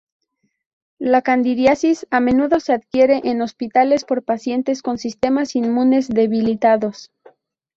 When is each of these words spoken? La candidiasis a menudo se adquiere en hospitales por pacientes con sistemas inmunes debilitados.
La 0.97 1.21
candidiasis 1.21 2.07
a 2.09 2.21
menudo 2.21 2.59
se 2.59 2.73
adquiere 2.73 3.21
en 3.25 3.43
hospitales 3.43 4.03
por 4.03 4.23
pacientes 4.23 4.81
con 4.81 4.97
sistemas 4.97 5.55
inmunes 5.55 6.09
debilitados. 6.09 7.11